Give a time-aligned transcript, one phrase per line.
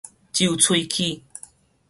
[0.33, 1.21] 蛀喙齒